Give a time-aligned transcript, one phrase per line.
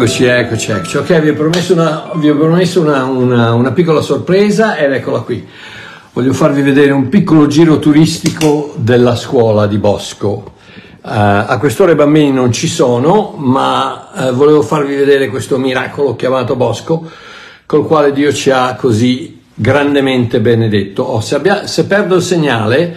[0.00, 0.96] Eccoci, eccoci, eccoci.
[0.96, 5.20] Ok, vi ho promesso una, vi ho promesso una, una, una piccola sorpresa ed eccola
[5.20, 5.46] qui.
[6.14, 10.52] Voglio farvi vedere un piccolo giro turistico della scuola di Bosco.
[11.02, 16.16] Uh, a quest'ora i bambini non ci sono, ma uh, volevo farvi vedere questo miracolo
[16.16, 17.06] chiamato Bosco,
[17.66, 21.02] col quale Dio ci ha così grandemente benedetto.
[21.02, 22.96] Oh, se, abbia, se perdo il segnale,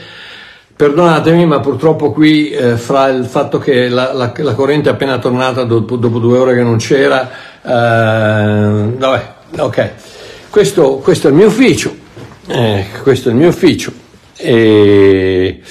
[0.83, 5.17] Perdonatemi, ma purtroppo qui, eh, fra il fatto che la, la, la, corrente è appena
[5.17, 7.29] tornata dopo, dopo, due ore che non c'era,
[7.61, 9.91] eh, vabbè, ok.
[10.49, 11.95] Questo, questo, è il mio ufficio,
[12.47, 13.93] eh, questo è il mio ufficio.
[14.35, 15.61] E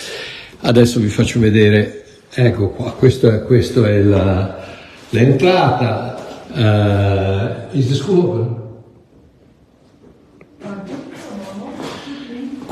[0.62, 4.00] adesso vi faccio vedere, ecco qua, questo è, questo è
[5.10, 6.16] l'entrata.
[6.54, 8.61] Uh, is the school open?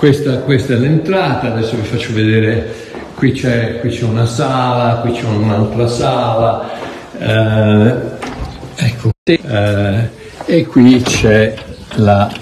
[0.01, 2.75] Questa, questa, è l'entrata, adesso vi faccio vedere,
[3.17, 6.71] qui c'è, qui c'è una sala, qui c'è un'altra sala,
[7.19, 7.95] eh,
[8.77, 10.09] ecco, eh,
[10.47, 11.55] e qui c'è
[11.97, 12.33] la,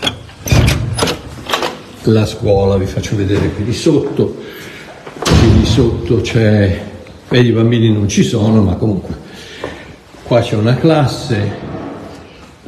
[2.04, 4.36] la scuola, vi faccio vedere qui di sotto,
[5.18, 6.80] qui di sotto c'è,
[7.28, 9.16] vedi i bambini non ci sono, ma comunque,
[10.22, 11.50] qua c'è una classe,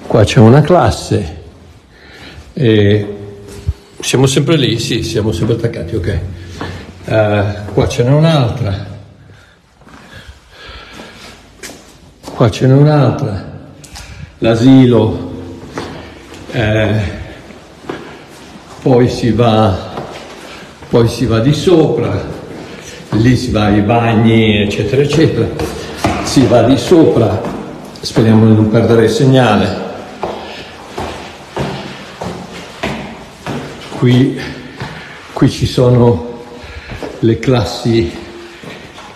[0.09, 1.43] qua c'è una classe,
[2.55, 3.19] e
[4.01, 6.21] siamo sempre lì, sì, siamo sempre attaccati, ok.
[7.05, 8.87] Uh, qua ce n'è un'altra.
[12.35, 13.59] Qua ce n'è un'altra.
[14.39, 15.29] L'asilo.
[16.53, 17.19] Eh,
[18.83, 19.93] poi si va,
[20.89, 22.27] poi si va di sopra,
[23.11, 25.47] lì si va ai bagni, eccetera, eccetera.
[26.25, 27.41] Si va di sopra,
[28.01, 29.90] speriamo di non perdere il segnale
[34.01, 34.35] Qui,
[35.35, 36.45] qui ci sono
[37.19, 38.11] le classi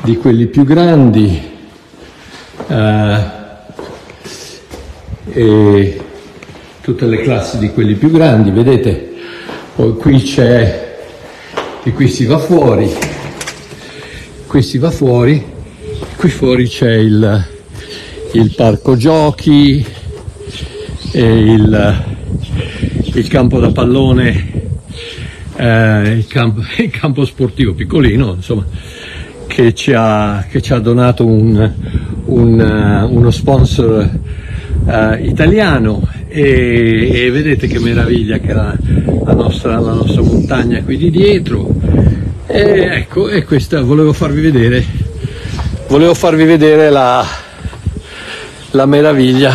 [0.02, 1.40] di quelli più grandi
[2.68, 3.18] eh,
[5.32, 6.00] e
[6.82, 9.14] tutte le classi di quelli più grandi, vedete?
[9.74, 10.96] Poi qui c'è,
[11.82, 12.94] di qui si va fuori,
[14.46, 15.42] qui si va fuori,
[16.14, 17.46] qui fuori c'è il,
[18.32, 19.82] il parco giochi
[21.10, 22.04] e il,
[23.14, 24.53] il campo da pallone
[25.56, 28.64] eh, il, campo, il, campo, sportivo piccolino, insomma,
[29.46, 31.72] che ci ha, che ci ha donato un,
[32.26, 34.10] un, uh, uno sponsor
[34.84, 38.74] uh, italiano e, e, vedete che meraviglia che la,
[39.24, 41.72] la, nostra, la nostra montagna qui di dietro.
[42.46, 44.84] E ecco, e questa volevo farvi vedere,
[45.88, 47.24] volevo farvi vedere la,
[48.72, 49.52] la meraviglia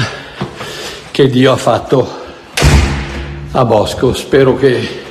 [1.12, 2.10] che Dio ha fatto
[3.52, 4.14] a Bosco.
[4.14, 5.08] Spero che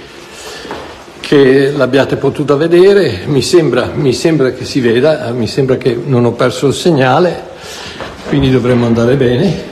[1.29, 6.25] che l'abbiate potuta vedere, mi sembra, mi sembra, che si veda, mi sembra che non
[6.25, 7.49] ho perso il segnale,
[8.29, 9.63] quindi dovremmo andare bene.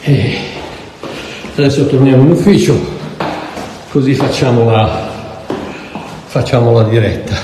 [0.00, 0.38] E
[1.54, 2.76] adesso torniamo in ufficio,
[3.92, 5.08] così facciamo la,
[6.26, 7.36] facciamo la diretta.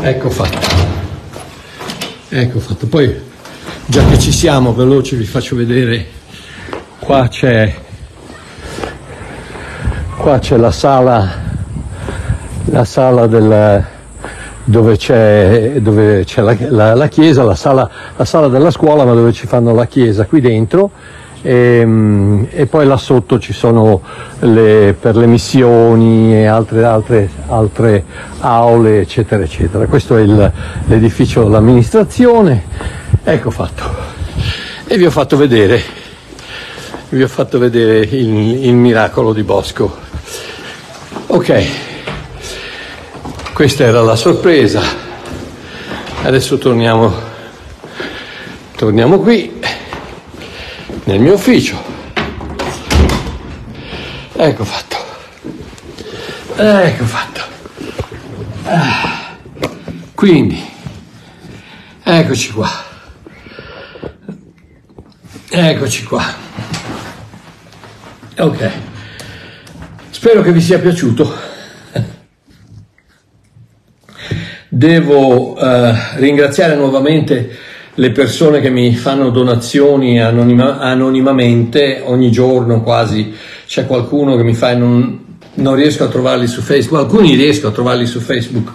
[0.00, 0.66] Ecco fatto.
[2.28, 2.86] Ecco fatto.
[2.88, 3.20] Poi,
[3.86, 6.06] già che ci siamo, veloci vi faccio vedere,
[6.98, 7.72] qua c'è
[10.22, 11.28] qua c'è la sala,
[12.66, 13.84] la sala del,
[14.62, 19.14] dove c'è, dove c'è la, la, la, chiesa, la sala, la sala, della scuola, ma
[19.14, 20.92] dove ci fanno la chiesa qui dentro.
[21.42, 24.00] E, ehm, e poi là sotto ci sono
[24.38, 28.04] le, per le missioni e altre, altre, altre
[28.38, 29.86] aule, eccetera, eccetera.
[29.86, 30.52] Questo è il,
[30.86, 32.62] l'edificio dell'amministrazione.
[33.24, 33.82] Ecco fatto.
[34.86, 35.82] E vi ho fatto vedere,
[37.08, 40.10] vi ho fatto vedere il, il miracolo di Bosco.
[41.34, 41.66] Ok,
[43.54, 44.82] questa era la sorpresa.
[46.24, 47.10] Adesso torniamo,
[48.76, 49.58] torniamo qui
[51.04, 51.82] nel mio ufficio.
[54.34, 54.96] Ecco fatto.
[56.54, 57.40] Ecco fatto.
[58.64, 59.38] Ah.
[60.12, 60.62] Quindi,
[62.02, 62.84] eccoci qua.
[65.48, 66.34] Eccoci qua.
[68.36, 68.90] Ok.
[70.24, 71.34] Spero che vi sia piaciuto.
[74.68, 77.50] Devo eh, ringraziare nuovamente
[77.92, 83.34] le persone che mi fanno donazioni anonima, anonimamente, ogni giorno quasi
[83.66, 87.66] c'è qualcuno che mi fa e non, non riesco a trovarli su Facebook, alcuni riesco
[87.66, 88.70] a trovarli su Facebook,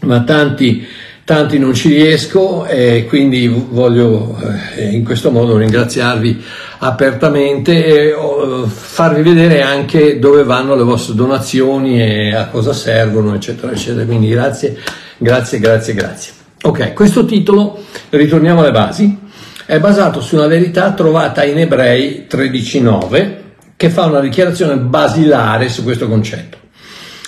[0.00, 0.84] ma tanti
[1.24, 4.36] tanti non ci riesco e quindi voglio
[4.76, 6.42] eh, in questo modo ringraziarvi
[6.78, 13.34] apertamente e oh, farvi vedere anche dove vanno le vostre donazioni e a cosa servono
[13.34, 14.04] eccetera eccetera.
[14.04, 14.78] Quindi grazie
[15.16, 16.32] grazie grazie grazie.
[16.64, 19.18] Ok, questo titolo, ritorniamo alle basi,
[19.66, 23.40] è basato su una verità trovata in Ebrei 13.9
[23.76, 26.58] che fa una dichiarazione basilare su questo concetto.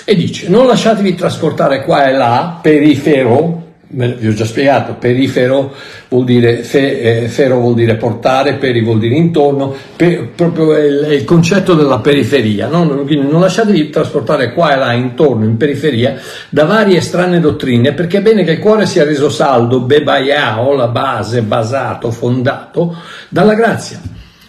[0.04, 3.63] E dice non lasciatevi trasportare qua e là perifero
[3.94, 5.72] vi ho già spiegato, perifero
[6.08, 11.12] vuol dire, fe, eh, fero vuol dire portare, peri vuol dire intorno, per, proprio il,
[11.12, 12.84] il, concetto della periferia, no?
[12.84, 16.16] non, non lasciatevi trasportare qua e là, intorno, in periferia,
[16.48, 20.88] da varie strane dottrine, perché è bene che il cuore sia reso saldo, bebaiao, la
[20.88, 22.96] base, basato, fondato,
[23.28, 24.00] dalla grazia,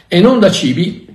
[0.07, 1.05] e non da cibi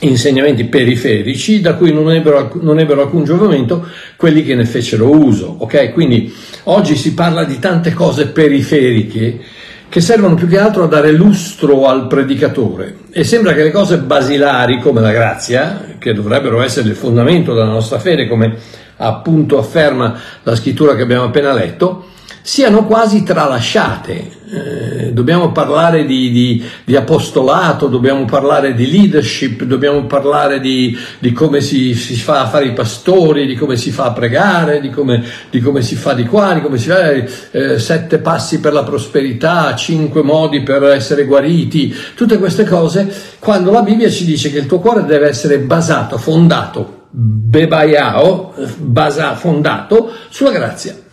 [0.00, 3.86] insegnamenti periferici da cui non ebbero, non ebbero alcun giovamento
[4.16, 5.56] quelli che ne fecero uso.
[5.58, 5.92] Ok?
[5.92, 6.32] Quindi
[6.64, 9.40] oggi si parla di tante cose periferiche
[9.88, 13.98] che servono più che altro a dare lustro al predicatore e sembra che le cose
[13.98, 18.56] basilari come la grazia, che dovrebbero essere il fondamento della nostra fede, come
[18.96, 22.08] appunto afferma la scrittura che abbiamo appena letto,
[22.42, 24.30] siano quasi tralasciate.
[24.54, 31.32] Eh, dobbiamo parlare di, di, di, apostolato, dobbiamo parlare di leadership, dobbiamo parlare di, di
[31.32, 34.90] come si, si, fa a fare i pastori, di come si fa a pregare, di
[34.90, 35.24] come,
[35.60, 39.74] come si fa di qua, di come si fa eh, sette passi per la prosperità,
[39.74, 44.66] cinque modi per essere guariti, tutte queste cose, quando la Bibbia ci dice che il
[44.66, 51.03] tuo cuore deve essere basato, fondato, bebaiao, basa, fondato sulla grazia.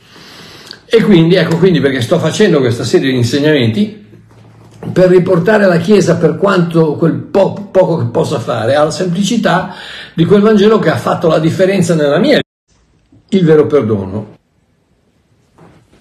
[0.93, 4.07] E quindi, ecco quindi perché sto facendo questa serie di insegnamenti
[4.91, 9.73] per riportare la Chiesa per quanto quel po- poco che possa fare alla semplicità
[10.13, 14.35] di quel Vangelo che ha fatto la differenza nella mia vita, il vero perdono.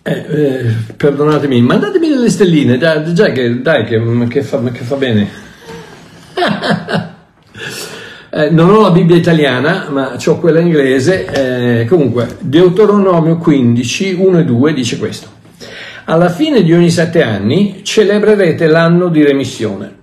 [0.03, 4.97] Eh, eh, perdonatemi, mandatemi delle stelline, dai, dai, che, dai che, che, fa, che fa
[4.97, 5.29] bene.
[8.33, 11.81] Eh, non ho la Bibbia italiana, ma ho quella inglese.
[11.81, 15.29] Eh, comunque, Deuteronomio 15, 1 e 2 dice questo.
[16.05, 20.00] Alla fine di ogni sette anni celebrerete l'anno di remissione.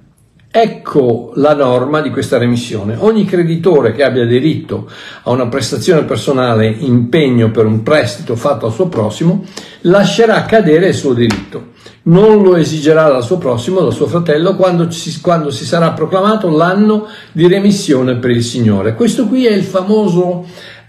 [0.60, 2.96] Ecco la norma di questa remissione.
[2.98, 4.90] Ogni creditore che abbia diritto
[5.22, 9.46] a una prestazione personale, impegno per un prestito fatto al suo prossimo,
[9.82, 11.76] lascerà cadere il suo diritto
[12.08, 16.50] non lo esigerà dal suo prossimo, dal suo fratello, quando si, quando si sarà proclamato
[16.50, 18.96] l'anno di remissione per il Signore.
[18.96, 20.46] Questo qui è il famoso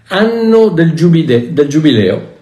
[0.08, 2.36] anno del, giubile, del giubileo,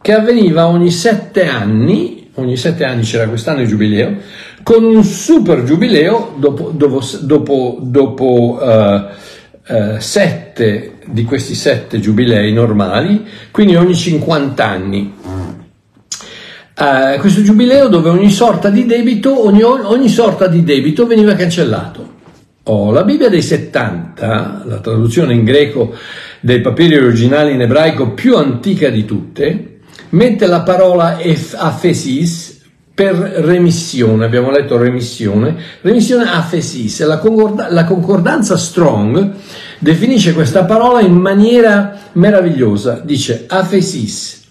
[0.00, 4.16] che avveniva ogni sette anni, ogni sette anni c'era quest'anno il giubileo,
[4.62, 12.52] con un super giubileo dopo, dopo, dopo, dopo uh, uh, sette di questi sette giubilei
[12.52, 15.14] normali, quindi ogni 50 anni
[16.80, 22.18] eh, questo giubileo dove ogni sorta di debito, ogni, ogni sorta di debito veniva cancellato.
[22.62, 25.94] Oh, la Bibbia dei 70, la traduzione in greco
[26.40, 31.18] dei papiri originali in ebraico più antica di tutte, mette la parola
[31.56, 32.59] aphesis
[33.00, 39.36] per remissione, abbiamo letto remissione, remissione aphesis, la, concorda- la concordanza strong
[39.78, 44.42] definisce questa parola in maniera meravigliosa, dice aphesis,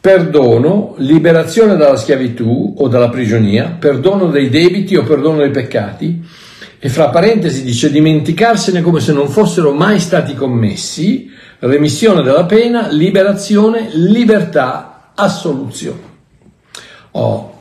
[0.00, 6.24] perdono, liberazione dalla schiavitù o dalla prigionia, perdono dei debiti o perdono dei peccati,
[6.78, 12.88] e fra parentesi dice dimenticarsene come se non fossero mai stati commessi, remissione della pena,
[12.88, 16.00] liberazione, libertà, assoluzione.
[17.10, 17.51] Oh,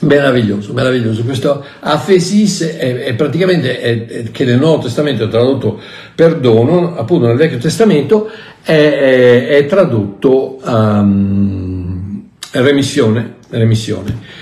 [0.00, 1.24] Meraviglioso, meraviglioso.
[1.24, 5.80] Questo afesis è, è praticamente, è, è, che nel Nuovo Testamento è tradotto
[6.14, 8.30] perdono, appunto nel Vecchio Testamento
[8.62, 13.34] è, tradotto um, remissione.
[13.50, 14.36] remissione.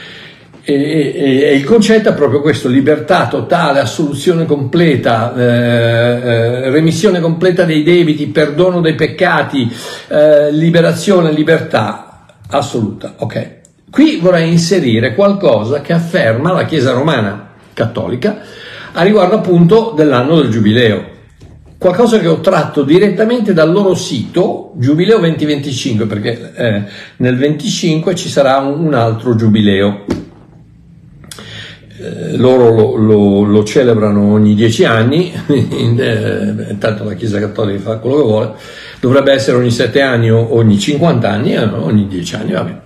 [0.63, 7.21] E, e, e, il concetto è proprio questo, libertà totale, assoluzione completa, eh, eh, remissione
[7.21, 9.73] completa dei debiti, perdono dei peccati,
[10.09, 13.15] eh, liberazione, libertà assoluta.
[13.19, 13.56] Ok.
[13.97, 18.41] Qui vorrei inserire qualcosa che afferma la Chiesa romana cattolica
[18.93, 21.03] a riguardo appunto dell'anno del Giubileo.
[21.79, 26.83] Qualcosa che ho tratto direttamente dal loro sito Giubileo 2025, perché eh,
[27.17, 30.05] nel 25 ci sarà un, un altro Giubileo.
[31.99, 37.97] Eh, loro lo, lo, lo, celebrano ogni dieci anni, eh, intanto la Chiesa Cattolica fa
[37.97, 38.53] quello che vuole,
[39.01, 42.83] dovrebbe essere ogni sette anni o ogni 50 anni, eh, ogni dieci anni, va bene.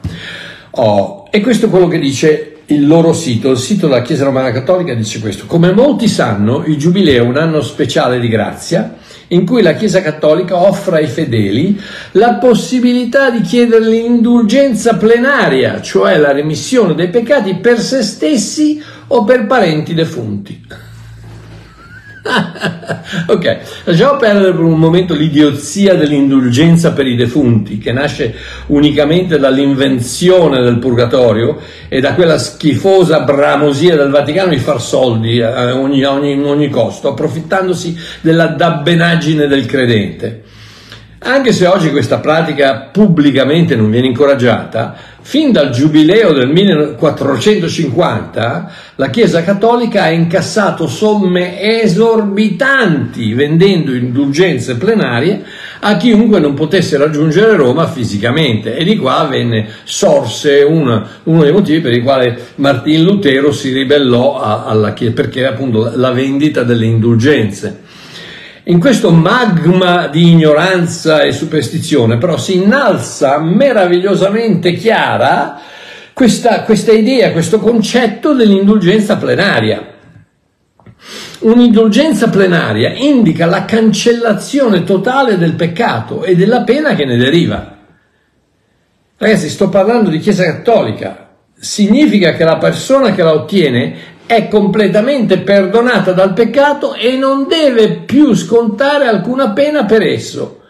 [0.73, 4.53] Oh, e questo è quello che dice il loro sito, il sito della Chiesa Romana
[4.53, 5.47] Cattolica dice questo.
[5.47, 8.97] Come molti sanno, il Giubileo è un anno speciale di grazia
[9.29, 11.81] in cui la Chiesa Cattolica offre ai fedeli
[12.12, 19.25] la possibilità di chiedere l'indulgenza plenaria, cioè la remissione dei peccati per se stessi o
[19.25, 20.61] per parenti defunti.
[23.27, 28.35] ok, lasciamo perdere per un momento l'idiozia dell'indulgenza per i defunti, che nasce
[28.67, 31.59] unicamente dall'invenzione del purgatorio
[31.89, 37.09] e da quella schifosa bramosia del Vaticano di far soldi a ogni, ogni, ogni costo,
[37.09, 40.43] approfittandosi della dabbenaggine del credente.
[41.23, 49.11] Anche se oggi questa pratica pubblicamente non viene incoraggiata, fin dal giubileo del 1450 la
[49.11, 55.45] Chiesa Cattolica ha incassato somme esorbitanti vendendo indulgenze plenarie
[55.81, 61.53] a chiunque non potesse raggiungere Roma fisicamente e di qua venne, sorse una, uno dei
[61.53, 66.85] motivi per i quali Martin Lutero si ribellò alla Chiesa, perché appunto la vendita delle
[66.85, 67.89] indulgenze.
[68.64, 75.59] In questo magma di ignoranza e superstizione però si innalza meravigliosamente chiara
[76.12, 79.87] questa, questa idea, questo concetto dell'indulgenza plenaria.
[81.40, 87.79] Un'indulgenza plenaria indica la cancellazione totale del peccato e della pena che ne deriva.
[89.17, 91.29] Ragazzi, sto parlando di Chiesa Cattolica.
[91.59, 98.02] Significa che la persona che la ottiene è completamente perdonata dal peccato e non deve
[98.02, 100.60] più scontare alcuna pena per esso.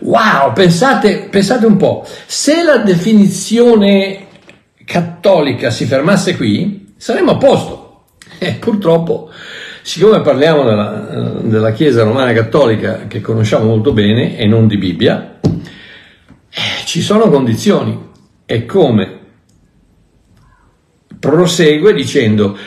[0.00, 4.26] Wow, pensate, pensate un po', se la definizione
[4.84, 8.04] cattolica si fermasse qui, saremmo a posto.
[8.36, 9.30] E purtroppo,
[9.80, 15.38] siccome parliamo della, della Chiesa romana cattolica che conosciamo molto bene e non di Bibbia,
[15.40, 18.08] eh, ci sono condizioni.
[18.44, 19.18] E come?
[21.18, 22.58] Prosegue dicendo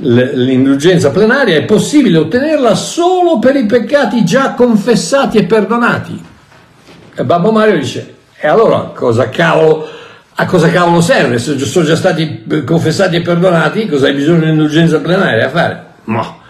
[0.00, 6.24] l'indulgenza plenaria è possibile ottenerla solo per i peccati già confessati e perdonati.
[7.14, 9.86] E Babbo Mario dice, e allora cosa cavolo,
[10.34, 11.38] a cosa cavolo serve?
[11.38, 15.84] Se sono già stati confessati e perdonati, cosa hai bisogno di indulgenza plenaria a fare?
[16.04, 16.40] No,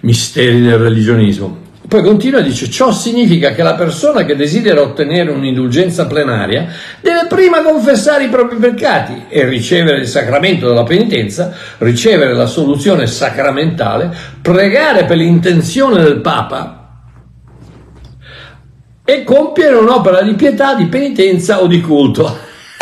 [0.00, 1.63] misteri del religionismo.
[1.86, 6.66] Poi continua e dice, ciò significa che la persona che desidera ottenere un'indulgenza plenaria
[7.00, 13.06] deve prima confessare i propri peccati e ricevere il sacramento della penitenza, ricevere la soluzione
[13.06, 16.84] sacramentale, pregare per l'intenzione del Papa
[19.04, 22.38] e compiere un'opera di pietà, di penitenza o di culto.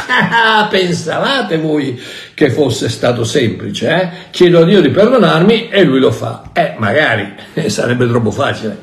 [0.71, 2.01] Pensavate voi
[2.35, 4.09] che fosse stato semplice, eh?
[4.31, 6.51] Chiedo a Dio di perdonarmi e lui lo fa.
[6.53, 7.33] Eh, magari
[7.67, 8.79] sarebbe troppo facile.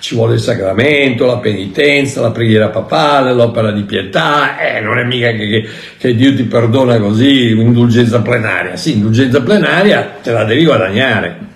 [0.00, 5.04] Ci vuole il sacramento, la penitenza, la preghiera papale, l'opera di pietà, eh, non è
[5.04, 5.68] mica che, che,
[5.98, 8.76] che Dio ti perdona così, indulgenza plenaria.
[8.76, 11.48] Sì, indulgenza plenaria te la devi guadagnare.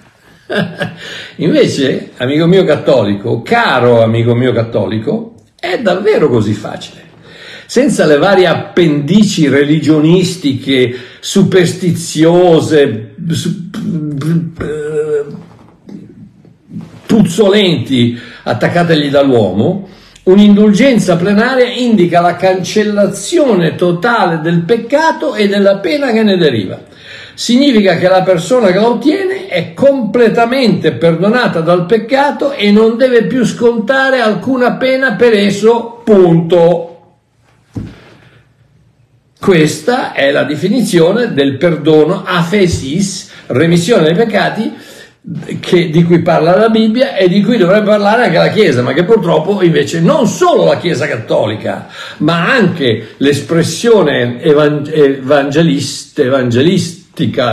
[1.37, 7.04] Invece, amico mio cattolico, caro amico mio cattolico, è davvero così facile
[7.67, 13.15] senza le varie appendici religionistiche, superstiziose,
[17.07, 19.89] puzzolenti attaccategli dall'uomo,
[20.25, 26.93] un'indulgenza plenaria indica la cancellazione totale del peccato e della pena che ne deriva.
[27.35, 33.25] Significa che la persona che la ottiene è completamente perdonata dal peccato e non deve
[33.25, 36.94] più scontare alcuna pena per esso, punto.
[39.45, 44.73] Questa è la definizione del perdono afesis, remissione dei peccati,
[45.61, 48.95] che, di cui parla la Bibbia e di cui dovrebbe parlare anche la Chiesa, ma
[48.95, 51.89] che purtroppo invece non solo la Chiesa cattolica,
[52.21, 57.53] ma anche l'espressione evangelista, evangelistica,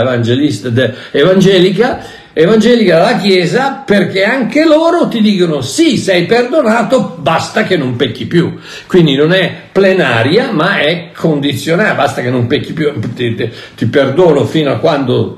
[1.11, 7.95] evangelica evangelica della Chiesa perché anche loro ti dicono sì, sei perdonato, basta che non
[7.95, 8.57] pecchi più.
[8.87, 13.85] Quindi non è plenaria, ma è condizionata, basta che non pecchi più, ti, ti, ti,
[13.87, 15.37] perdono fino a quando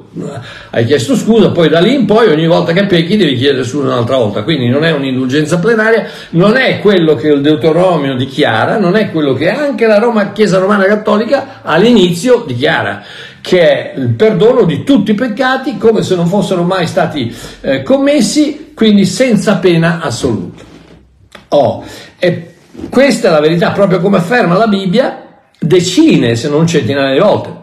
[0.69, 3.87] hai chiesto scusa, poi da lì in poi ogni volta che pecchi devi chiedere scusa
[3.87, 4.43] un'altra volta.
[4.43, 9.33] Quindi non è un'indulgenza plenaria, non è quello che il Deuteronomio dichiara, non è quello
[9.33, 13.03] che anche la Roma, Chiesa Romana Cattolica all'inizio dichiara
[13.43, 17.83] che è il perdono di tutti i peccati come se non fossero mai stati eh,
[17.83, 20.63] commessi, quindi senza pena assoluta.
[21.49, 21.83] Oh,
[22.17, 22.53] e
[22.89, 27.61] questa è la verità, proprio come afferma la Bibbia, decine se non centinaia di volte.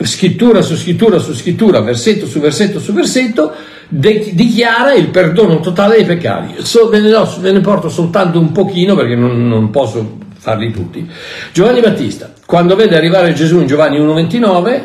[0.00, 3.52] Scrittura su scrittura su scrittura, versetto su versetto su versetto,
[3.86, 6.54] de- dichiara il perdono totale dei peccati.
[6.64, 10.70] So, ve, ne do, ve, ne porto soltanto un pochino perché non, non posso farli
[10.70, 11.04] tutti.
[11.52, 14.84] Giovanni Battista, quando vede arrivare Gesù in Giovanni 1,29,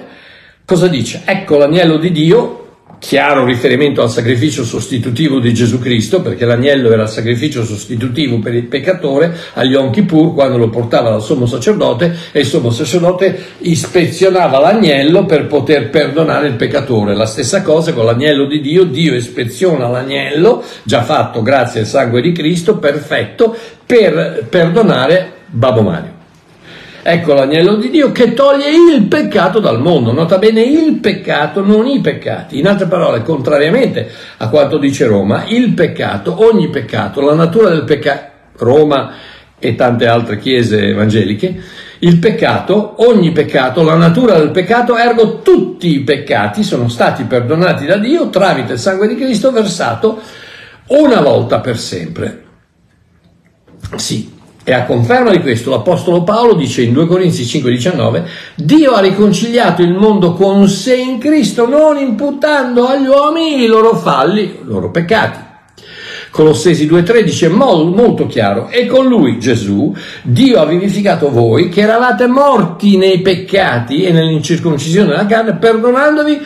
[0.66, 1.22] cosa dice?
[1.24, 2.62] Ecco l'agnello di Dio
[3.02, 8.54] chiaro riferimento al sacrificio sostitutivo di Gesù Cristo, perché l'agnello era il sacrificio sostitutivo per
[8.54, 13.40] il peccatore agli Yom Kippur quando lo portava dal sommo sacerdote e il sommo sacerdote
[13.60, 17.16] ispezionava l'agnello per poter perdonare il peccatore.
[17.16, 22.22] La stessa cosa con l'agnello di Dio, Dio ispeziona l'agnello, già fatto grazie al sangue
[22.22, 26.20] di Cristo, perfetto, per perdonare Babbo Mario.
[27.04, 31.88] Ecco l'agnello di Dio che toglie il peccato dal mondo, nota bene il peccato, non
[31.88, 32.60] i peccati.
[32.60, 37.86] In altre parole, contrariamente a quanto dice Roma, il peccato, ogni peccato, la natura del
[37.86, 39.14] peccato, Roma
[39.58, 41.62] e tante altre chiese evangeliche,
[42.00, 47.86] il peccato, ogni peccato, la natura del peccato, ergo tutti i peccati sono stati perdonati
[47.86, 50.20] da Dio tramite il sangue di Cristo versato
[50.88, 52.44] una volta per sempre.
[53.96, 58.24] Sì, e a conferma di questo l'Apostolo Paolo dice in 2 Corinzi 5:19,
[58.56, 63.96] Dio ha riconciliato il mondo con sé in Cristo, non imputando agli uomini i loro
[63.96, 65.50] falli, i loro peccati.
[66.32, 71.82] Colossesi 2.3 dice molto, molto chiaro, e con lui, Gesù, Dio ha vivificato voi che
[71.82, 76.42] eravate morti nei peccati e nell'incirconcisione della carne, perdonandovi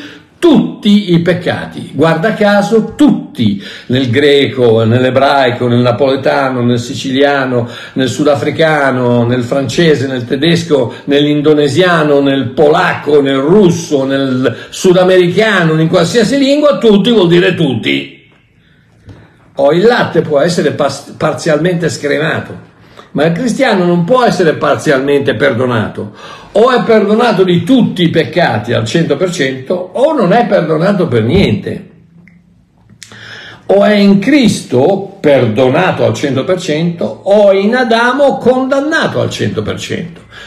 [0.45, 9.25] tutti i peccati, guarda caso tutti, nel greco, nell'ebraico, nel napoletano, nel siciliano, nel sudafricano,
[9.25, 17.09] nel francese, nel tedesco, nell'indonesiano, nel polacco, nel russo, nel sudamericano, in qualsiasi lingua, tutti
[17.09, 18.29] vuol dire tutti.
[19.55, 20.75] O il latte può essere
[21.17, 22.73] parzialmente scremato
[23.15, 26.43] ma il cristiano non può essere parzialmente perdonato.
[26.57, 31.89] O è perdonato di tutti i peccati al 100% o non è perdonato per niente.
[33.67, 40.05] O è in Cristo perdonato al 100% o in Adamo condannato al 100%.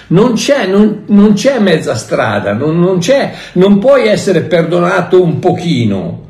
[0.09, 5.39] Non c'è, non, non c'è mezza strada, non, non, c'è, non puoi essere perdonato un
[5.41, 6.28] pochino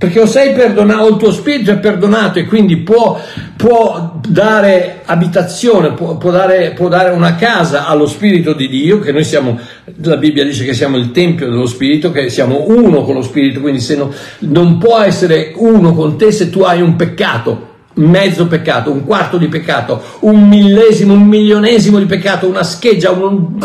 [0.00, 3.20] perché o sei perdonato, o il tuo spirito è perdonato e quindi può,
[3.54, 9.12] può dare abitazione, può, può, dare, può, dare, una casa allo spirito di Dio, che
[9.12, 9.58] noi siamo,
[10.02, 13.60] la Bibbia dice che siamo il tempio dello spirito, che siamo uno con lo spirito,
[13.60, 18.46] quindi se no, non può essere uno con te se tu hai un peccato, mezzo
[18.46, 23.58] peccato, un quarto di peccato, un millesimo, un milionesimo di peccato, una scheggia, un,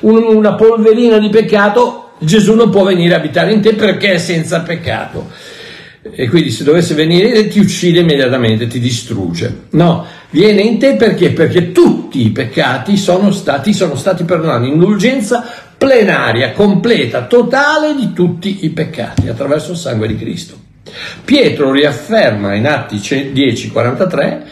[0.00, 4.60] una, polverina di peccato, Gesù non può venire a abitare in te perché è senza
[4.60, 5.30] peccato.
[6.10, 9.66] E quindi se dovesse venire ti uccide immediatamente, ti distrugge.
[9.70, 11.30] No, viene in te perché?
[11.30, 15.44] Perché tutti i peccati sono stati, sono stati perdonati, indulgenza
[15.76, 20.58] plenaria, completa, totale di tutti i peccati attraverso il sangue di Cristo.
[21.24, 24.42] Pietro riafferma in Atti 10:43,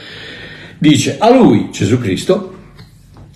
[0.78, 2.55] dice a lui, Gesù Cristo,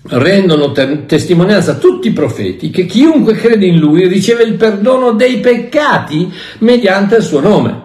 [0.03, 5.39] rendono te- testimonianza tutti i profeti che chiunque crede in lui riceve il perdono dei
[5.39, 7.80] peccati mediante il suo nome.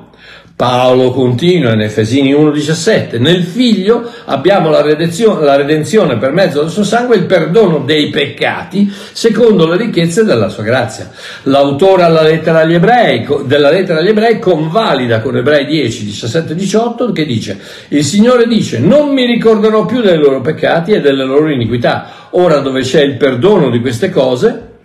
[0.56, 6.70] Paolo continua in Efesini 1,17, nel figlio abbiamo la redenzione, la redenzione, per mezzo del
[6.70, 11.10] suo sangue, il perdono dei peccati, secondo le ricchezze della sua grazia.
[11.42, 17.60] L'autore lettera ebrei, della lettera agli ebrei convalida con Ebrei 10, 17 18, che dice,
[17.88, 22.28] il Signore dice, non mi ricorderò più dei loro peccati e delle loro iniquità.
[22.30, 24.75] Ora dove c'è il perdono di queste cose,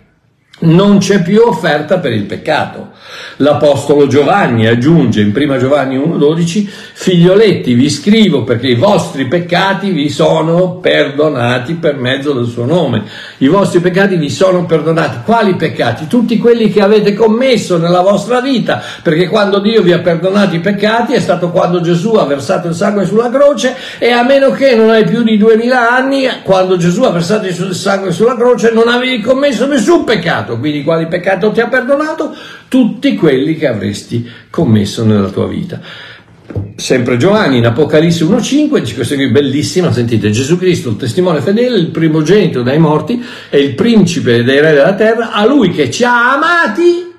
[0.62, 2.90] non c'è più offerta per il peccato.
[3.36, 10.08] L'Apostolo Giovanni aggiunge in 1 Giovanni 1,12, figlioletti vi scrivo perché i vostri peccati vi
[10.08, 13.02] sono perdonati per mezzo del suo nome.
[13.38, 15.18] I vostri peccati vi sono perdonati.
[15.24, 16.06] Quali peccati?
[16.06, 20.60] Tutti quelli che avete commesso nella vostra vita, perché quando Dio vi ha perdonato i
[20.60, 24.74] peccati è stato quando Gesù ha versato il sangue sulla croce e a meno che
[24.74, 28.88] non hai più di 2000 anni, quando Gesù ha versato il sangue sulla croce non
[28.88, 30.51] avevi commesso nessun peccato.
[30.58, 32.34] Quindi quali peccato ti ha perdonato?
[32.68, 35.80] Tutti quelli che avresti commesso nella tua vita.
[36.76, 41.76] Sempre Giovanni in Apocalisse 1.5 dice questa qui bellissima, sentite, Gesù Cristo, il testimone fedele,
[41.76, 46.04] il primogenito dai morti e il principe dei re della terra, a lui che ci
[46.04, 47.12] ha amati,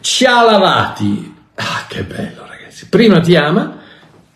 [0.00, 1.32] ci ha lavati.
[1.56, 3.80] Ah, che bello ragazzi, prima ti ama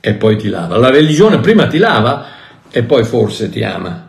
[0.01, 0.77] e poi ti lava.
[0.77, 2.27] La religione prima ti lava
[2.71, 4.08] e poi forse ti ama.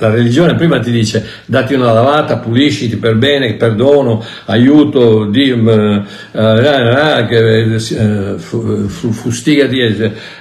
[0.00, 6.04] La religione prima ti dice dati una lavata, pulisciti per bene, perdono, aiuto, di, uh,
[8.50, 9.78] uh, fustigati,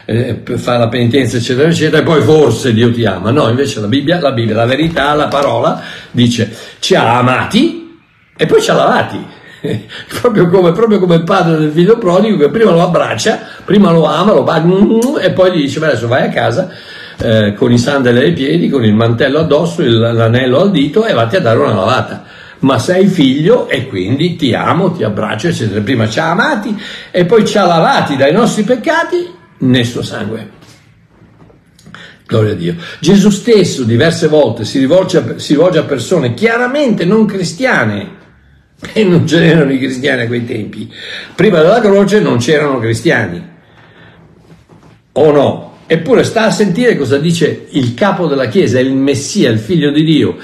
[0.06, 3.32] eh, fa la penitenza, eccetera, eccetera, e poi forse Dio ti ama.
[3.32, 7.98] No, invece la Bibbia, la, Bibbia, la verità, la parola dice ci ha amati
[8.38, 9.38] e poi ci ha lavati.
[10.22, 14.06] proprio, come, proprio come il padre del figlio prodigo che prima lo abbraccia, prima lo
[14.06, 16.70] ama, lo bacia e poi gli dice adesso vai a casa
[17.22, 21.14] eh, con i sandali ai piedi, con il mantello addosso, il, l'anello al dito e
[21.14, 22.26] vatti a dare una lavata.
[22.60, 25.82] ma sei figlio e quindi ti amo, ti abbraccio, eccetera.
[25.82, 26.76] Prima ci ha amati
[27.12, 30.58] e poi ci ha lavati dai nostri peccati nel suo sangue.
[32.26, 32.76] Gloria a Dio.
[33.00, 38.18] Gesù stesso diverse volte si rivolge, a, si rivolge a persone chiaramente non cristiane,
[38.94, 40.92] e non c'erano i cristiani a quei tempi.
[41.36, 43.48] Prima della croce non c'erano cristiani.
[45.14, 45.69] O no?
[45.92, 50.04] Eppure sta a sentire cosa dice il capo della Chiesa, il Messia, il figlio di
[50.04, 50.38] Dio.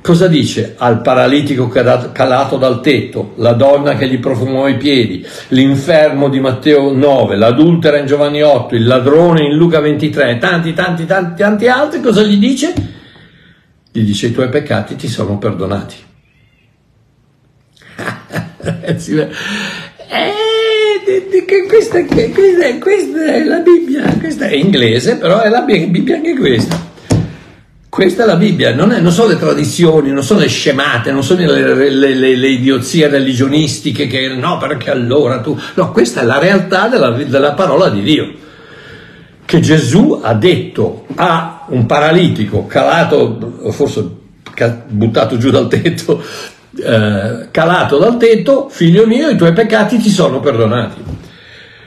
[0.00, 6.28] Cosa dice al paralitico calato dal tetto, la donna che gli profumò i piedi, l'infermo
[6.28, 11.40] di Matteo 9, l'adultera in Giovanni 8, il ladrone in Luca 23, tanti, tanti, tanti,
[11.40, 12.74] tanti altri, cosa gli dice?
[13.92, 15.94] Gli dice i tuoi peccati ti sono perdonati.
[18.82, 18.98] eh,
[21.66, 26.90] questa, questa, questa è la Bibbia, questa è inglese, però è la Bibbia anche questa.
[27.88, 31.22] Questa è la Bibbia, non, è, non, sono le tradizioni, non sono le scemate, non
[31.22, 35.58] sono le, le, le, le, idiozie religionistiche che no, perché allora tu...
[35.74, 38.32] No, questa è la realtà della, della parola di Dio.
[39.44, 44.20] Che Gesù ha detto a un paralitico calato, forse
[44.88, 46.22] buttato giù dal tetto,
[46.76, 51.02] eh, calato dal tetto, figlio mio, i tuoi peccati ti sono perdonati.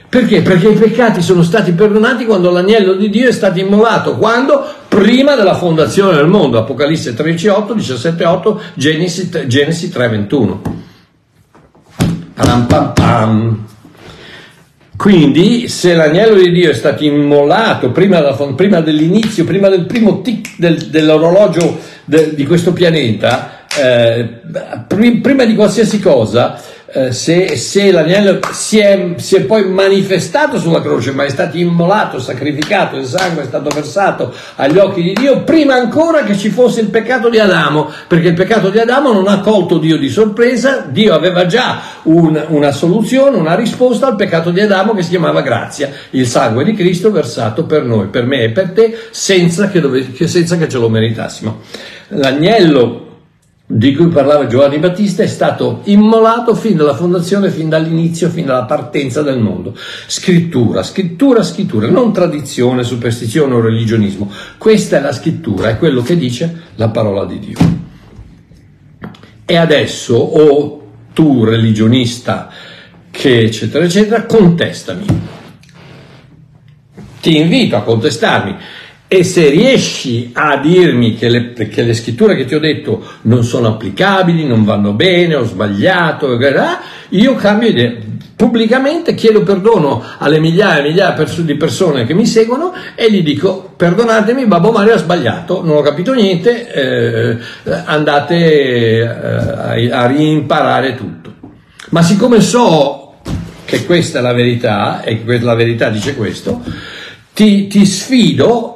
[0.08, 0.40] Perché?
[0.42, 4.64] Perché i peccati sono stati perdonati quando l'agnello di Dio è stato immolato, quando?
[4.88, 10.58] Prima della fondazione del mondo, Apocalisse 13.8, 17.8, Genesi, Genesi 3.21.
[14.96, 20.22] Quindi, se l'agnello di Dio è stato immolato prima, della, prima dell'inizio, prima del primo
[20.22, 24.40] tic del, dell'orologio de, di questo pianeta, eh,
[25.20, 26.60] prima di qualsiasi cosa,
[26.96, 31.58] eh, se, se, l'agnello si è, si è, poi manifestato sulla croce, ma è stato
[31.58, 36.48] immolato, sacrificato, il sangue è stato versato agli occhi di Dio, prima ancora che ci
[36.48, 40.08] fosse il peccato di Adamo, perché il peccato di Adamo non ha colto Dio di
[40.08, 45.10] sorpresa, Dio aveva già un, una soluzione, una risposta al peccato di Adamo che si
[45.10, 49.68] chiamava grazia, il sangue di Cristo versato per noi, per me e per te, senza
[49.68, 51.60] che, dove, senza che ce lo meritassimo.
[52.08, 53.05] L'agnello
[53.68, 58.64] di cui parlava Giovanni Battista è stato immolato fin dalla fondazione, fin dall'inizio, fin dalla
[58.64, 59.74] partenza del mondo.
[60.06, 64.30] Scrittura, scrittura, scrittura, non tradizione, superstizione o religionismo.
[64.56, 67.58] Questa è la scrittura, è quello che dice la parola di Dio.
[69.44, 72.48] E adesso, o oh, tu religionista,
[73.10, 75.06] che eccetera eccetera, contestami.
[77.20, 78.56] Ti invito a contestarmi
[79.08, 83.44] e se riesci a dirmi che le, che le, scritture che ti ho detto non
[83.44, 86.36] sono applicabili, non vanno bene, ho sbagliato,
[87.10, 87.92] io cambio idea.
[88.34, 93.72] Pubblicamente chiedo perdono alle migliaia e migliaia di persone che mi seguono e gli dico
[93.76, 97.38] perdonatemi, Babbo Mario ha sbagliato, non ho capito niente, eh,
[97.84, 101.32] andate eh, a, rimparare tutto.
[101.90, 103.14] Ma siccome so
[103.64, 106.60] che questa è la verità e la verità dice questo,
[107.32, 108.75] ti, ti sfido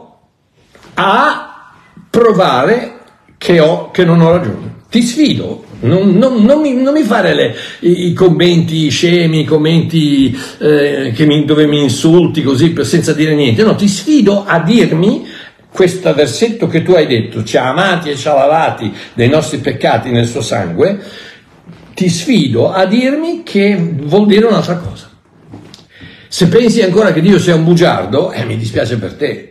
[1.00, 1.72] a
[2.10, 2.98] provare
[3.38, 4.78] che, ho, che non ho ragione.
[4.90, 9.44] Ti sfido, non, non, non, mi, non mi, fare le, i, i, commenti scemi, i
[9.44, 15.26] commenti eh, mi, dove mi insulti così senza dire niente, no, ti sfido a dirmi
[15.72, 19.58] questo versetto che tu hai detto, ci ha amati e ci ha lavati dei nostri
[19.58, 21.00] peccati nel suo sangue,
[21.94, 25.08] ti sfido a dirmi che vuol dire un'altra cosa.
[26.28, 29.49] Se pensi ancora che Dio sia un bugiardo, eh, mi dispiace per te,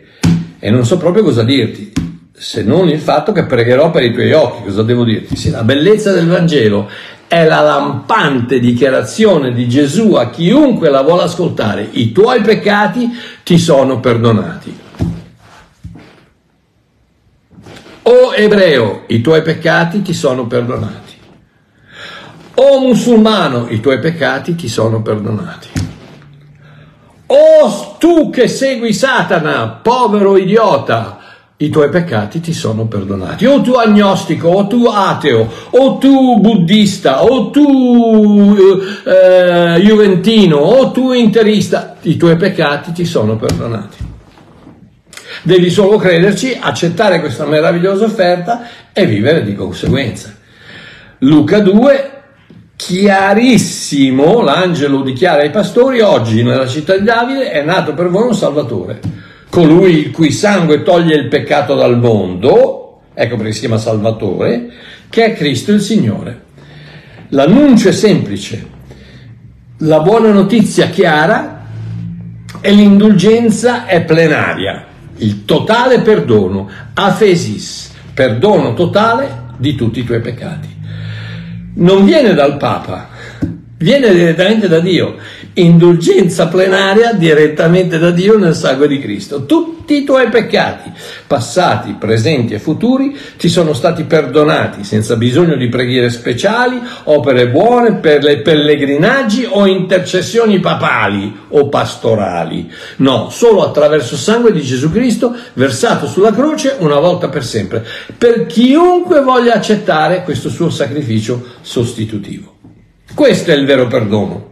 [0.60, 1.90] e non so proprio cosa dirti,
[2.32, 5.36] se non il fatto che pregherò per i tuoi occhi, cosa devo dirti?
[5.36, 6.88] Sì, la bellezza del Vangelo
[7.26, 13.08] è la lampante dichiarazione di Gesù a chiunque la vuole ascoltare, i tuoi peccati
[13.42, 14.78] ti sono perdonati.
[18.02, 21.14] O ebreo, i tuoi peccati ti sono perdonati.
[22.54, 25.79] O musulmano, i tuoi peccati ti sono perdonati.
[27.32, 31.18] O tu che segui Satana, povero idiota,
[31.58, 33.46] i tuoi peccati ti sono perdonati.
[33.46, 38.56] O tu agnostico, o tu ateo, o tu buddista, o tu
[39.04, 44.08] eh, juventino, o tu interista, i tuoi peccati ti sono perdonati.
[45.42, 48.62] Devi solo crederci, accettare questa meravigliosa offerta
[48.92, 50.34] e vivere di conseguenza.
[51.18, 52.09] Luca 2,
[52.80, 58.34] chiarissimo, l'angelo dichiara ai pastori, oggi nella città di Davide è nato per voi un
[58.34, 59.00] Salvatore,
[59.50, 64.70] colui il cui sangue toglie il peccato dal mondo, ecco perché si chiama Salvatore,
[65.10, 66.44] che è Cristo il Signore.
[67.28, 68.66] L'annuncio è semplice,
[69.80, 71.66] la buona notizia chiara
[72.62, 74.86] e l'indulgenza è plenaria,
[75.18, 80.69] il totale perdono, afesis, perdono totale di tutti i tuoi peccati.
[81.74, 83.08] Non viene dal Papa,
[83.78, 85.16] viene direttamente da Dio,
[85.54, 89.46] indulgenza plenaria direttamente da Dio nel sangue di Cristo.
[89.46, 90.92] Tutti i tuoi peccati,
[91.26, 97.96] passati, presenti e futuri, ti sono stati perdonati senza bisogno di preghiere speciali, opere buone
[97.96, 102.70] per le pellegrinaggi o intercessioni papali o pastorali.
[102.96, 107.84] No, solo attraverso il sangue di Gesù Cristo versato sulla croce una volta per sempre,
[108.16, 112.54] per chiunque voglia accettare questo suo sacrificio sostitutivo.
[113.12, 114.49] Questo è il vero perdono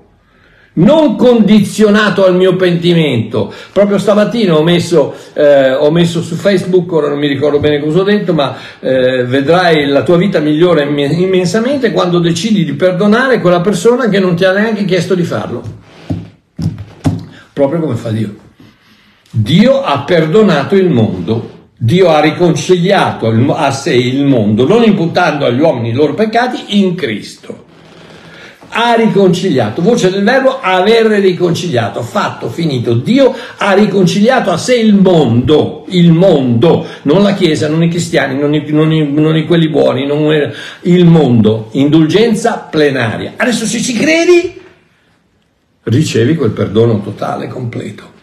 [0.75, 3.53] non condizionato al mio pentimento.
[3.73, 8.01] Proprio stamattina ho messo, eh, ho messo, su Facebook, ora non mi ricordo bene cosa
[8.01, 13.61] ho detto, ma eh, vedrai la tua vita migliore immensamente quando decidi di perdonare quella
[13.61, 15.63] persona che non ti ha neanche chiesto di farlo.
[17.53, 18.47] Proprio come fa Dio.
[19.31, 21.57] Dio ha perdonato il mondo.
[21.81, 26.97] Dio ha riconciliato a sé il mondo, non imputando agli uomini i loro peccati in
[26.97, 27.67] Cristo
[28.71, 32.95] ha riconciliato, voce del verbo avere riconciliato, fatto, finito.
[32.95, 38.39] Dio ha riconciliato a sé il mondo, il mondo, non la Chiesa, non i cristiani,
[38.39, 40.53] non i, non i, non i quelli buoni, non,
[40.83, 43.35] il mondo, indulgenza plenaria.
[43.37, 44.61] Adesso se ci credi,
[45.85, 48.17] ricevi quel perdono totale, completo.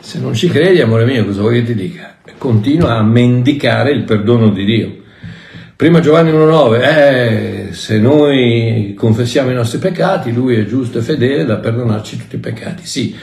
[0.00, 2.16] Se non ci credi, amore mio, cosa vuoi che ti dica?
[2.38, 4.96] Continua a mendicare il perdono di Dio.
[5.78, 11.44] Prima Giovanni 1,9, eh, se noi confessiamo i nostri peccati, lui è giusto e fedele
[11.44, 12.84] da perdonarci tutti i peccati.
[12.84, 13.14] Sì,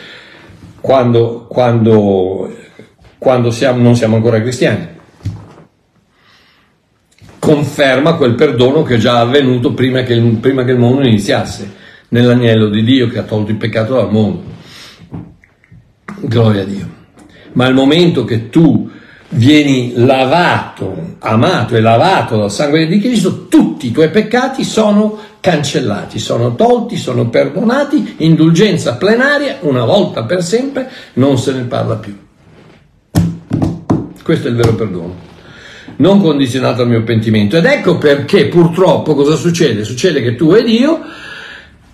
[0.79, 2.49] quando, quando,
[3.17, 4.87] quando siamo, non siamo ancora cristiani.
[7.39, 11.73] Conferma quel perdono che è già avvenuto prima che, prima che il mondo iniziasse,
[12.07, 14.43] nell'agnello di Dio che ha tolto il peccato dal mondo.
[16.21, 16.89] Gloria a Dio.
[17.51, 18.89] Ma al momento che tu
[19.35, 26.19] vieni lavato, amato e lavato dal sangue di Cristo, tutti i tuoi peccati sono cancellati,
[26.19, 32.17] sono tolti, sono perdonati, indulgenza plenaria, una volta per sempre, non se ne parla più.
[34.23, 35.15] Questo è il vero perdono,
[35.97, 37.57] non condizionato al mio pentimento.
[37.57, 39.83] Ed ecco perché purtroppo cosa succede?
[39.83, 40.99] Succede che tu ed io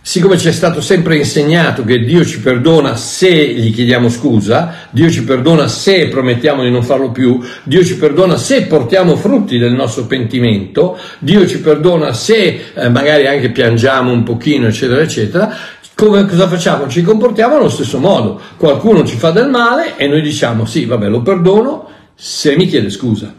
[0.04, 5.12] Siccome ci è stato sempre insegnato che Dio ci perdona se gli chiediamo scusa, Dio
[5.12, 9.74] ci perdona se promettiamo di non farlo più, Dio ci perdona se portiamo frutti del
[9.74, 15.56] nostro pentimento, Dio ci perdona se eh, magari anche piangiamo un pochino, eccetera, eccetera,
[15.94, 16.88] come, cosa facciamo?
[16.88, 18.42] Ci comportiamo allo stesso modo.
[18.58, 22.90] Qualcuno ci fa del male e noi diciamo sì, vabbè, lo perdono se mi chiede
[22.90, 23.32] scusa.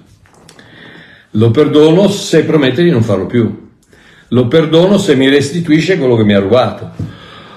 [1.32, 3.71] Lo perdono se promette di non farlo più.
[4.32, 6.90] Lo perdono se mi restituisce quello che mi ha rubato.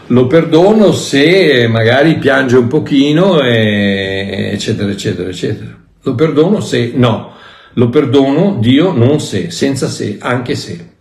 [0.07, 5.73] Lo perdono se magari piange un pochino, e, eccetera, eccetera, eccetera.
[6.01, 7.33] Lo perdono se no.
[7.73, 10.93] Lo perdono Dio non se, senza se, anche se.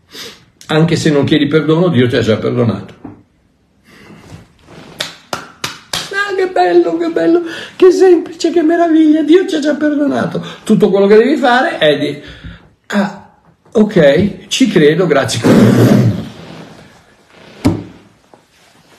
[0.67, 2.95] Anche se non chiedi perdono, Dio ti ha già perdonato.
[5.33, 7.43] Ah, che bello, che bello,
[7.75, 10.43] che semplice, che meraviglia, Dio ti ha già perdonato.
[10.63, 12.23] Tutto quello che devi fare è di...
[12.87, 13.24] Ah,
[13.77, 15.41] ok, ci credo, grazie.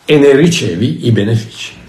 [0.03, 1.83] E ne ricevi i benefici.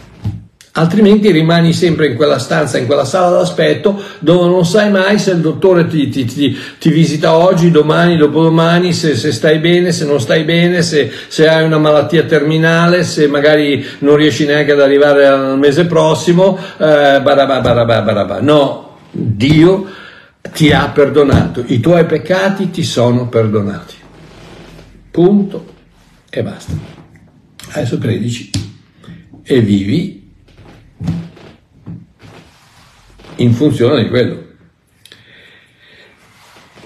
[0.79, 5.31] Altrimenti rimani sempre in quella stanza, in quella sala d'aspetto, dove non sai mai se
[5.33, 10.05] il dottore ti, ti, ti, ti visita oggi, domani, dopodomani, se, se, stai bene, se
[10.05, 14.81] non stai bene, se, se, hai una malattia terminale, se magari non riesci neanche ad
[14.81, 16.59] arrivare al mese prossimo.
[16.77, 18.41] Eh, barabà, barabà, barabà.
[18.41, 19.87] No, Dio
[20.53, 23.95] ti ha perdonato, i tuoi peccati ti sono perdonati.
[25.11, 25.75] Punto
[26.31, 26.73] e basta.
[27.71, 28.51] Adesso credici
[29.43, 30.33] e vivi
[33.37, 34.45] in funzione di quello.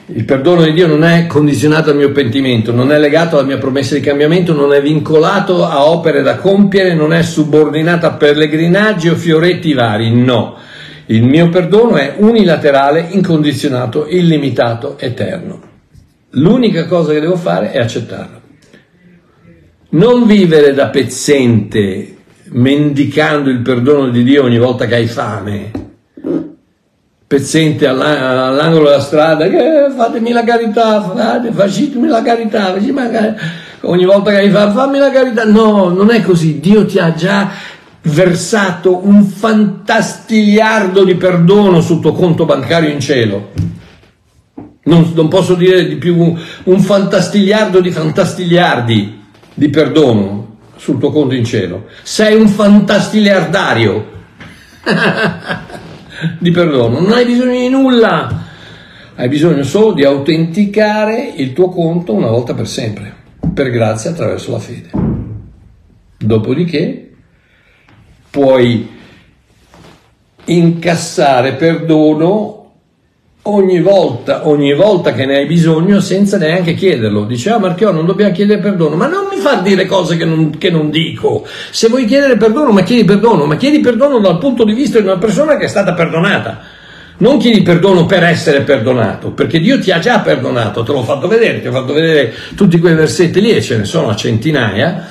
[0.07, 3.59] Il perdono di Dio non è condizionato al mio pentimento, non è legato alla mia
[3.59, 9.09] promessa di cambiamento, non è vincolato a opere da compiere, non è subordinato a pellegrinaggi
[9.09, 10.59] o fioretti vari, no
[11.11, 15.61] il mio perdono è unilaterale, incondizionato, illimitato, eterno.
[16.31, 18.41] L'unica cosa che devo fare è accettarlo.
[19.91, 22.17] Non vivere da pezzente,
[22.51, 25.71] mendicando il perdono di Dio ogni volta che hai fame.
[27.27, 33.43] Pezzente all'angolo della strada, che fatemi la carità, fate, facitemi la carità, facitemi la carità.
[33.81, 35.45] ogni volta che hai fame, fammi la carità.
[35.45, 36.61] No, non è così.
[36.61, 37.51] Dio ti ha già
[38.03, 43.51] versato un fantastigliardo di perdono sul tuo conto bancario in cielo.
[44.83, 46.35] Non, non posso dire di più
[46.65, 49.19] un fantastigliardo di fantastigliardi
[49.55, 51.87] di perdono sul tuo conto in cielo.
[52.03, 54.11] Sei un fantastigliardario
[56.39, 58.49] di perdono, non hai bisogno di nulla.
[59.17, 63.15] hai bisogno solo di autenticare il tuo conto una volta per sempre,
[63.53, 64.91] per grazia attraverso la fede.
[66.17, 67.10] Dopodiché
[68.31, 68.99] puoi
[70.45, 72.61] incassare perdono
[73.43, 77.25] ogni volta, ogni volta che ne hai bisogno senza neanche chiederlo.
[77.25, 80.57] Diceva ah, Marchio, non dobbiamo chiedere perdono, ma non mi fa dire cose che non,
[80.59, 81.47] che non, dico.
[81.71, 85.07] Se vuoi chiedere perdono, ma chiedi perdono, ma chiedi perdono dal punto di vista di
[85.07, 86.79] una persona che è stata perdonata.
[87.19, 91.29] Non chiedi perdono per essere perdonato, perché Dio ti ha già perdonato, te l'ho fatto
[91.29, 95.09] vedere, ti ho fatto vedere tutti quei versetti lì e ce ne sono a centinaia.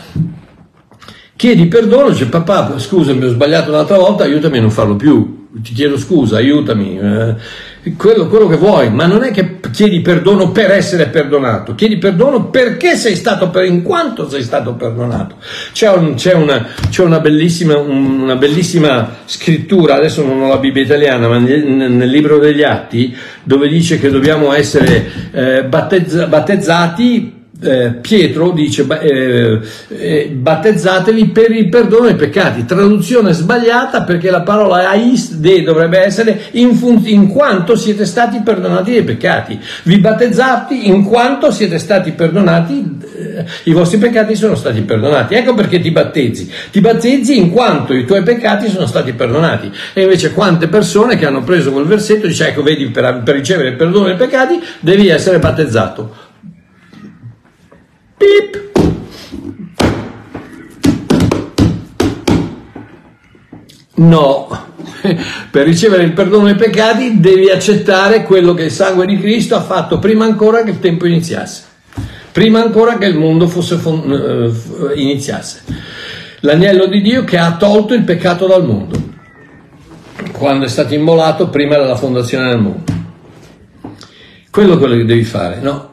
[1.39, 5.47] Chiedi perdono, dice papà, scusami, ho sbagliato un'altra volta, aiutami a non farlo più.
[5.53, 10.51] Ti chiedo scusa, aiutami, eh, quello, quello, che vuoi, ma non è che chiedi perdono
[10.51, 15.37] per essere perdonato, chiedi perdono perché sei stato, per, in quanto sei stato perdonato.
[15.71, 20.83] C'è, un, c'è, una, c'è una, bellissima, una, bellissima, scrittura, adesso non ho la Bibbia
[20.83, 27.37] italiana, ma nel, nel libro degli Atti, dove dice che dobbiamo essere eh, battezza, battezzati
[27.61, 32.65] eh, Pietro dice eh, eh, battezzatevi per il perdono dei peccati.
[32.65, 38.39] Traduzione sbagliata perché la parola ais de dovrebbe essere in, fun- in, quanto siete stati
[38.41, 44.55] perdonati dei peccati vi battezzate in quanto siete stati perdonati eh, i vostri peccati sono
[44.55, 45.35] stati perdonati.
[45.35, 46.49] Ecco perché ti battezzi.
[46.71, 49.71] Ti battezzi in quanto i tuoi peccati sono stati perdonati.
[49.93, 53.69] E invece quante persone che hanno preso quel versetto dice ecco vedi per, per ricevere
[53.69, 56.27] il perdono dei peccati devi essere battezzato
[58.19, 58.67] Pip.
[63.95, 64.47] No,
[65.51, 69.61] per ricevere il perdono dei peccati devi accettare quello che il sangue di Cristo ha
[69.61, 71.63] fatto prima ancora che il tempo iniziasse,
[72.33, 75.63] prima ancora che il mondo fon- uh, iniziasse.
[76.41, 79.01] L'agnello di Dio che ha tolto il peccato dal mondo,
[80.33, 82.91] quando è stato immolato prima della fondazione del mondo.
[84.49, 85.88] Quello è quello che devi fare, no?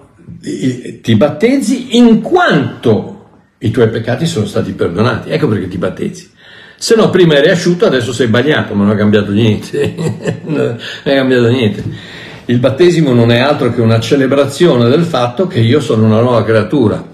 [1.01, 3.17] Ti battezzi in quanto
[3.59, 5.31] i tuoi peccati sono stati perdonati.
[5.31, 6.31] Ecco perché ti battezzi.
[6.79, 9.95] Se no, prima eri asciutto, adesso sei bagnato, ma non è cambiato niente.
[10.45, 11.83] non è cambiato niente.
[12.47, 16.45] Il battesimo non è altro che una celebrazione del fatto che io sono una nuova
[16.45, 17.05] creatura,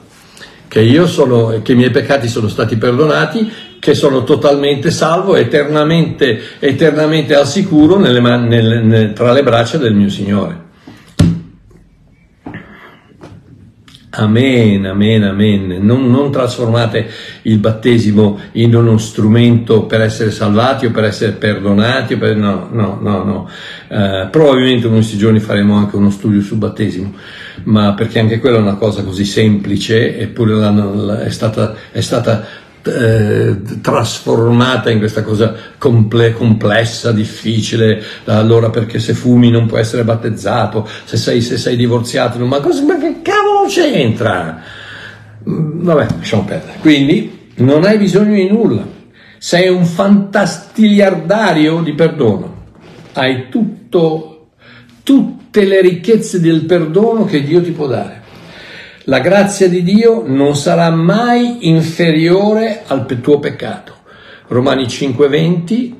[0.69, 7.35] che, sono, che i miei peccati sono stati perdonati, che sono totalmente salvo, eternamente, eternamente
[7.35, 10.71] al sicuro nelle, nelle, tra le braccia del mio Signore.
[14.15, 15.79] Amen, amen, amen.
[15.81, 17.09] Non, non, trasformate
[17.43, 22.17] il battesimo in uno strumento per essere salvati o per essere perdonati.
[22.17, 22.37] Per...
[22.37, 23.49] No, no, no, no.
[23.89, 27.15] Uh, probabilmente in questi giorni faremo anche uno studio sul battesimo,
[27.65, 32.47] ma perché anche quella è una cosa così semplice, eppure è stata, è stata
[32.85, 40.05] eh, trasformata in questa cosa comple- complessa, difficile, allora perché se fumi non puoi essere
[40.05, 44.61] battezzato, se sei, se sei divorziato, ma, cosa, ma che cavolo c'entra?
[45.49, 46.79] Mm, vabbè, lasciamo perdere.
[46.81, 48.87] Quindi non hai bisogno di nulla,
[49.39, 52.65] sei un fantastiliardario di perdono,
[53.15, 54.51] hai tutto,
[55.03, 58.21] tutte le ricchezze del perdono che Dio ti può dare.
[59.07, 63.95] La grazia di Dio non sarà mai inferiore al tuo peccato.
[64.47, 65.97] Romani 5:20,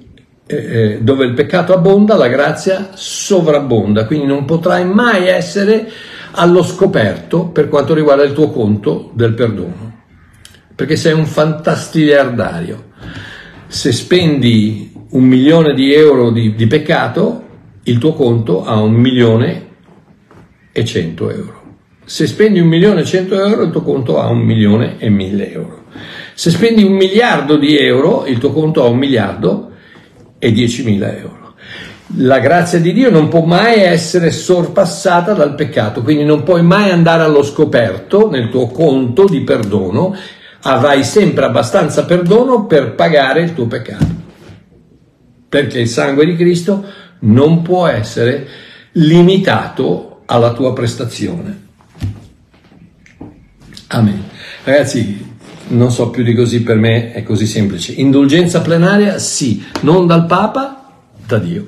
[0.47, 5.91] eh, eh, dove il peccato abbonda, la grazia sovrabbonda, quindi non potrai mai essere
[6.33, 10.01] allo scoperto per quanto riguarda il tuo conto del perdono,
[10.75, 12.91] perché sei un fantastiliardario.
[13.67, 17.43] Se spendi un milione di euro di, di peccato,
[17.85, 19.69] il tuo conto ha un milione
[20.73, 21.61] e cento euro.
[22.05, 25.53] Se spendi un milione e cento euro, il tuo conto ha un milione e mille
[25.53, 25.85] euro.
[26.35, 29.71] Se spendi un miliardo di euro, il tuo conto ha un miliardo
[30.39, 31.42] e diecimila euro.
[32.17, 36.91] La grazia di Dio non può mai essere sorpassata dal peccato, quindi non puoi mai
[36.91, 40.15] andare allo scoperto nel tuo conto di perdono,
[40.63, 44.07] avrai sempre abbastanza perdono per pagare il tuo peccato.
[45.49, 46.85] Perché il sangue di Cristo
[47.21, 48.47] non può essere
[48.93, 51.61] limitato alla tua prestazione.
[53.89, 54.23] Amen.
[54.65, 55.31] Ragazzi,
[55.69, 57.93] non so più di così, per me è così semplice.
[57.93, 59.19] Indulgenza plenaria?
[59.19, 60.82] Sì, non dal Papa,
[61.33, 61.67] da Dio.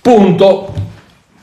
[0.00, 0.72] Punto.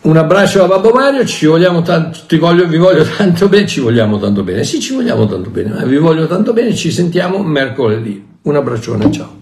[0.02, 4.18] Un abbraccio a Babbo Mario, ci vogliamo tanto, voglio, vi voglio tanto bene, ci vogliamo
[4.18, 8.26] tanto bene, sì ci vogliamo tanto bene, ma vi voglio tanto bene, ci sentiamo mercoledì.
[8.42, 9.41] Un abbraccione, ciao.